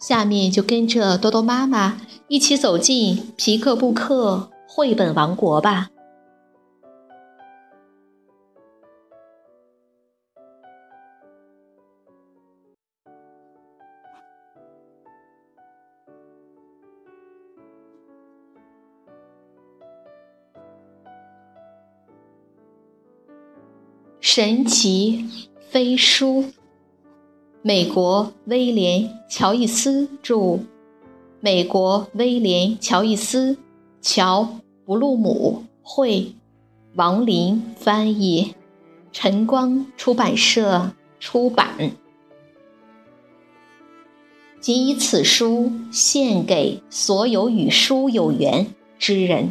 [0.00, 5.90] 下面就跟着多多妈妈一起走进皮克布克绘本王国吧。
[24.22, 25.26] 神奇
[25.70, 26.44] 飞书，
[27.62, 30.60] 美国威廉·乔伊斯著，
[31.40, 33.58] 美国威廉·乔伊斯、
[34.00, 34.42] 乔·
[34.86, 36.32] 布鲁姆绘，
[36.94, 38.54] 王林翻译，
[39.12, 41.92] 晨光出版社出版。
[44.58, 49.50] 仅以此书献给所有与书有缘之人。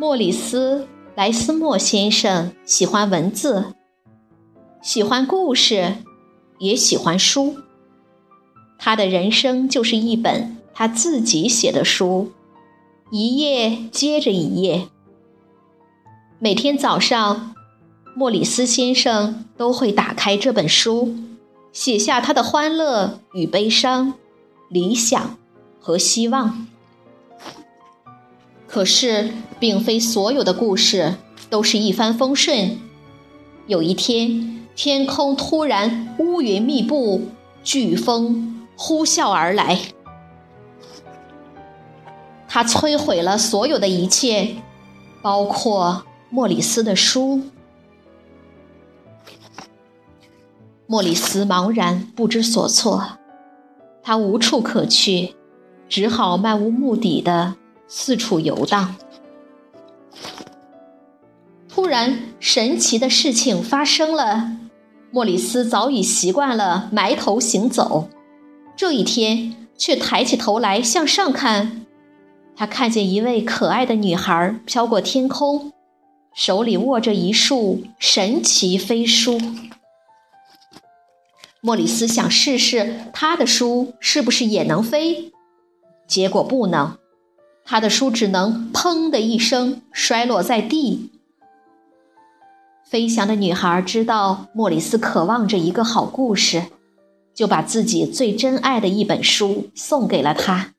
[0.00, 0.78] 莫里斯·
[1.14, 3.74] 莱斯莫先生喜欢文字，
[4.80, 5.96] 喜欢故事，
[6.58, 7.56] 也喜欢书。
[8.78, 12.32] 他的人生就是一本他自己写的书，
[13.10, 14.88] 一页接着一页。
[16.38, 17.54] 每天早上，
[18.16, 21.14] 莫里斯先生都会打开这本书，
[21.72, 24.14] 写下他的欢乐与悲伤、
[24.70, 25.36] 理想
[25.78, 26.66] 和希望。
[28.70, 31.16] 可是，并非所有的故事
[31.50, 32.78] 都是一帆风顺。
[33.66, 37.22] 有一天，天空突然乌云密布，
[37.64, 39.80] 飓风呼啸而来，
[42.46, 44.54] 它摧毁了所有的一切，
[45.20, 47.40] 包括莫里斯的书。
[50.86, 53.18] 莫里斯茫然不知所措，
[54.00, 55.34] 他无处可去，
[55.88, 57.56] 只好漫无目的的。
[57.92, 58.94] 四处游荡，
[61.68, 64.52] 突然，神奇的事情发生了。
[65.10, 68.08] 莫里斯早已习惯了埋头行走，
[68.76, 71.84] 这一天却抬起头来向上看。
[72.54, 75.72] 他看见一位可爱的女孩飘过天空，
[76.32, 79.40] 手里握着一束神奇飞书。
[81.60, 85.32] 莫里斯想试试他的书是不是也能飞，
[86.06, 86.99] 结果不能。
[87.70, 91.12] 他的书只能“砰”的一声摔落在地。
[92.84, 96.64] 飞翔的女孩知道莫里斯渴望着一个好故事，
[97.32, 100.72] 就把自己最珍爱的一本书送给了他。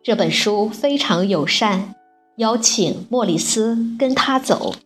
[0.00, 1.96] 这本书非常友善，
[2.36, 4.76] 邀请莫里斯跟他走。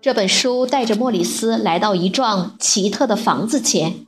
[0.00, 4.06] 这本书带着莫里斯来到一幢奇特的房子前，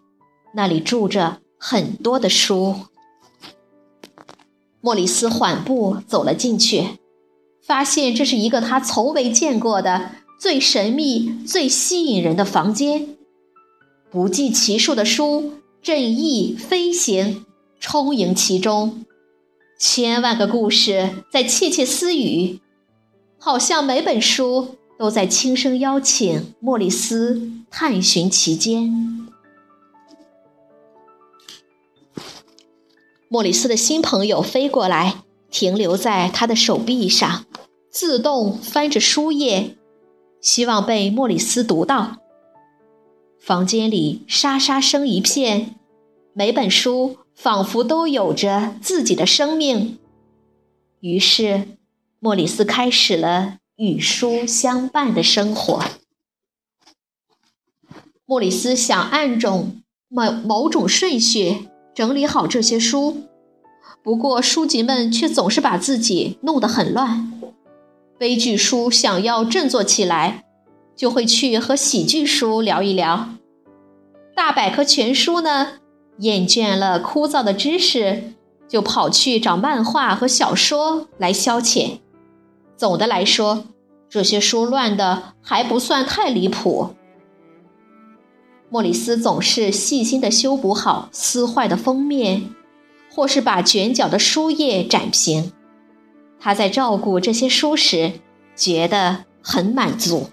[0.55, 2.87] 那里住着很多的书。
[4.85, 6.99] 莫里斯缓步走了进去，
[7.65, 10.11] 发现这是一个他从未见过的
[10.41, 13.11] 最神秘、最吸引人的房间。
[14.11, 17.47] 不计其数的书正翼飞行，
[17.79, 19.05] 充盈其中，
[19.79, 22.59] 千万个故事在窃窃私语，
[23.39, 29.22] 好像每本书都在轻声邀请莫里斯探寻其间。
[33.33, 37.47] 莫里斯的新朋友飞过来，停留在他的手臂上，
[37.91, 39.75] 自动翻着书页，
[40.43, 42.19] 希望被莫里斯读到。
[43.41, 45.77] 房间里沙沙声一片，
[46.35, 49.99] 每本书仿佛都有着自己的生命。
[51.01, 51.69] 于是，
[52.19, 55.83] 莫里斯开始了与书相伴的生活。
[58.27, 61.71] 莫里斯想按种某某种顺序。
[61.95, 63.23] 整理好这些书，
[64.03, 67.33] 不过书籍们却总是把自己弄得很乱。
[68.19, 70.45] 悲剧书想要振作起来，
[70.97, 73.37] 就会去和喜剧书聊一聊；
[74.35, 75.81] 大百科全书呢，
[76.19, 78.33] 厌倦了枯燥的知识，
[78.67, 81.99] 就跑去找漫画和小说来消遣。
[82.77, 83.65] 总的来说，
[84.09, 86.95] 这些书乱的还不算太离谱。
[88.73, 92.55] 莫里斯总是细心地修补好撕坏的封面，
[93.11, 95.53] 或是把卷角的书页展平。
[96.41, 98.13] 他在照顾这些书时，
[98.57, 100.29] 觉得很满足。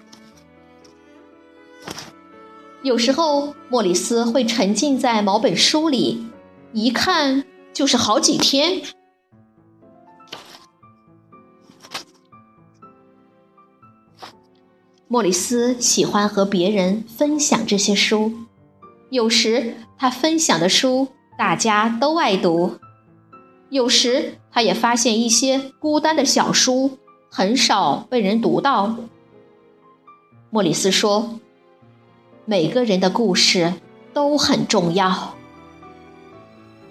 [2.82, 6.26] 有时候，莫里斯会沉浸在某本书里，
[6.72, 7.44] 一看
[7.74, 8.80] 就是好几天。
[15.12, 18.32] 莫里斯喜欢和别人分享这些书，
[19.10, 22.78] 有时他分享的书大家都爱读，
[23.70, 26.96] 有时他也发现一些孤单的小书
[27.28, 28.94] 很少被人读到。
[30.48, 31.40] 莫里斯说。
[32.46, 33.74] 每个人的故事
[34.12, 35.34] 都很重要。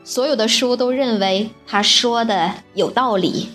[0.05, 3.49] 所有的书都认为他说的有道理。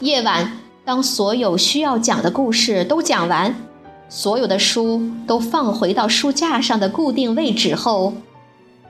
[0.00, 3.54] 夜晚，当所有需要讲的故事都讲完，
[4.08, 8.12] 所有的书都放回到书架上的固定位置后，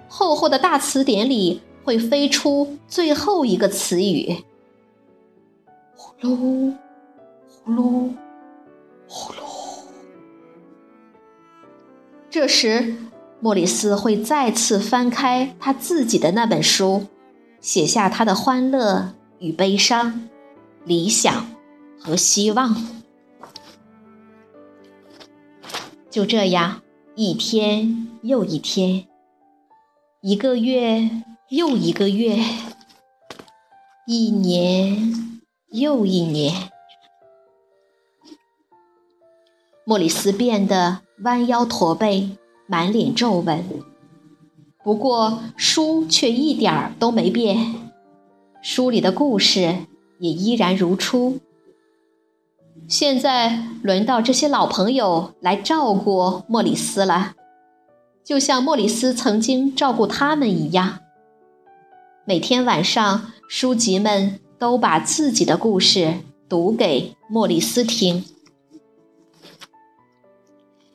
[0.09, 4.43] 厚厚的大词典里会飞出最后一个词语：
[5.94, 6.75] 呼噜，
[7.49, 8.11] 呼噜，
[9.06, 9.37] 呼噜。
[12.31, 12.97] 这时，
[13.41, 17.06] 莫里斯会再次翻开他自己的那本书，
[17.61, 20.29] 写下他的欢乐与悲伤、
[20.85, 21.47] 理想
[22.02, 22.76] 和希望。
[26.10, 26.82] 就这样，
[27.14, 29.06] 一天又一天，
[30.20, 31.08] 一个月
[31.50, 32.38] 又一个月，
[34.06, 35.40] 一年
[35.70, 36.70] 又一年，
[39.84, 41.02] 莫里斯变得。
[41.25, 43.64] 弯腰驼背，满脸皱纹。
[44.82, 47.93] 不过书却一点儿都没变，
[48.60, 49.87] 书里的故事
[50.19, 51.38] 也依然如初。
[52.88, 57.34] 现在轮到这些老朋友来照顾莫里斯了，
[58.23, 60.99] 就像莫里斯曾经照顾他们一样。
[62.25, 66.17] 每天晚上，书籍们都把自己的故事
[66.49, 68.25] 读给莫里斯听。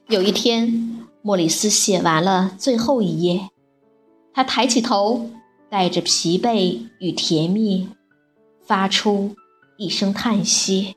[0.07, 3.49] 有一天，莫里斯写完了最后一页，
[4.33, 5.29] 他抬起头，
[5.69, 7.89] 带着疲惫与甜蜜，
[8.65, 9.35] 发出
[9.77, 10.95] 一声叹息：“，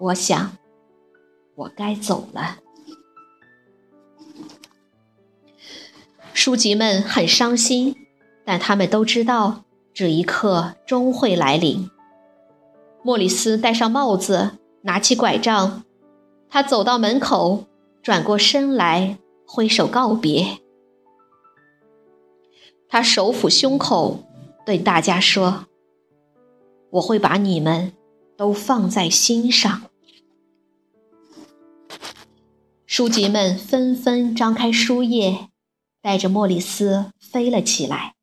[0.00, 0.56] 我想，
[1.54, 2.58] 我该走了。”
[6.34, 7.94] 书籍们很伤心，
[8.44, 11.90] 但他们都知道这一刻终会来临。
[13.02, 14.52] 莫里斯戴上帽子，
[14.82, 15.84] 拿起拐杖。
[16.48, 17.66] 他走到门口，
[18.02, 20.58] 转过身来，挥手告别。
[22.88, 24.24] 他手抚胸口，
[24.64, 25.66] 对大家说
[26.90, 27.92] ：“我会把你们
[28.40, 29.82] 都放在心上。”
[32.88, 35.50] 书籍们纷纷张开书页，
[36.00, 38.14] 带着莫里斯飞了起来。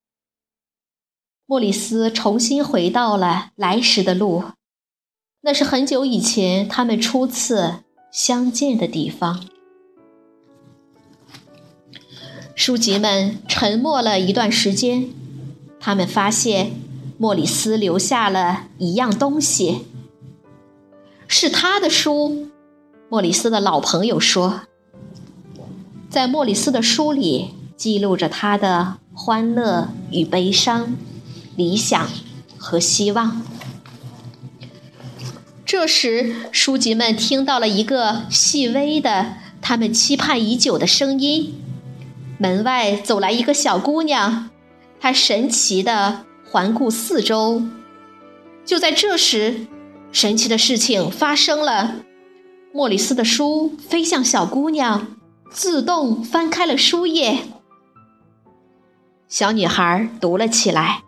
[1.46, 4.44] 莫里斯重新回到了来时的路，
[5.42, 7.84] 那是很久以前他们初次。
[8.10, 9.46] 相见的地方。
[12.56, 15.10] 书籍们沉默了一段时间，
[15.80, 16.72] 他们发现
[17.20, 19.86] 莫里斯留下了一样东西，
[21.28, 22.50] 是他的书。
[23.10, 24.62] 莫里斯的老朋友说，
[26.10, 30.98] 在莫里斯的书里记录着他的欢乐与悲伤、
[31.56, 32.10] 理想
[32.58, 33.42] 和希望。
[35.66, 41.62] 这时，书籍们听到了一个细微的、他们期盼已久的声音。
[42.38, 44.50] 门外走来一个小姑娘，
[45.00, 47.64] 她神奇地环顾四周。
[48.66, 49.68] 就在这时，
[50.20, 52.04] 神奇的事情发生了：
[52.74, 55.16] 莫里斯的书飞向小姑娘，
[55.52, 57.38] 自动翻开了书页。
[59.28, 61.04] 小女孩读了起来：“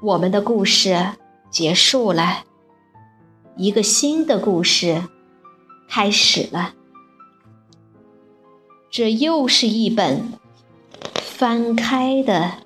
[0.00, 1.14] 我们的故事
[1.50, 2.44] 结束了。”
[3.58, 5.02] 一个新的故事
[5.88, 6.74] 开始了，
[8.88, 10.34] 这又是一本
[11.16, 12.58] 翻开的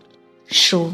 [0.44, 0.92] 书。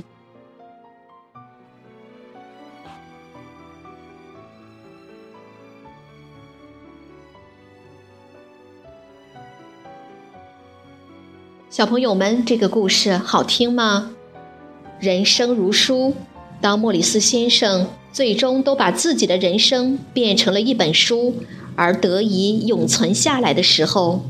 [11.76, 14.10] 小朋友们，这个故事好听吗？
[14.98, 16.14] 人生如书，
[16.58, 17.86] 当莫里斯先生。
[18.10, 21.34] 最终都把自己的人生变成了一本书，
[21.74, 24.24] 而得以永存下来的时候，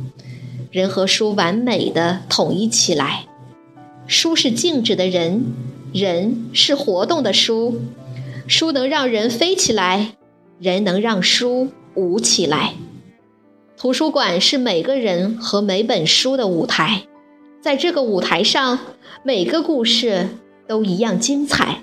[0.72, 3.26] 人和书完美的统一起来。
[4.08, 5.44] 书是静止的人，
[5.92, 7.80] 人是活动的书。
[8.48, 10.16] 书能让人飞起来，
[10.58, 12.74] 人能让书舞起来。
[13.76, 17.04] 图书馆是每个人和每本书的舞台，
[17.66, 18.78] 在这个舞台上，
[19.24, 20.28] 每个故事
[20.68, 21.82] 都一样精彩。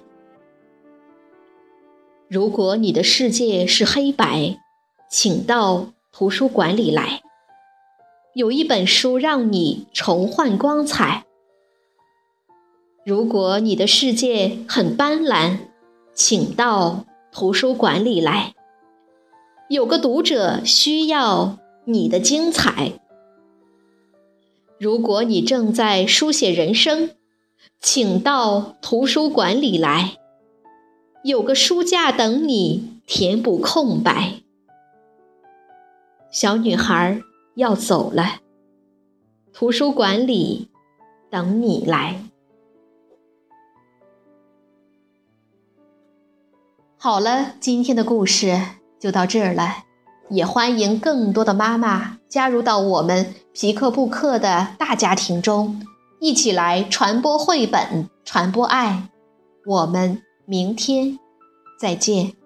[2.29, 4.61] 如果你的世界是黑白，
[5.09, 7.21] 请到图书馆里来。
[8.33, 11.25] 有一本书让你重焕光彩。
[13.05, 15.57] 如果你的世界很斑斓，
[16.13, 18.53] 请到图书馆里来。
[19.67, 22.93] 有个读者需要你的精彩。
[24.83, 27.11] 如果你正在书写人生，
[27.79, 30.17] 请到图书馆里来。
[31.23, 34.41] 有个书架等你填补空白。
[36.29, 37.21] 小女孩
[37.55, 38.41] 要走了，
[39.53, 40.67] 图书馆里
[41.31, 42.21] 等你来。
[46.97, 48.59] 好了，今天的故事
[48.99, 49.85] 就到这儿了，
[50.29, 55.79] 也欢迎更多的妈妈加入到我们皮克布克的大家庭中，
[56.19, 59.09] 一起来传播绘本，传播爱。
[59.65, 61.19] 我们明天
[61.79, 62.42] 再见。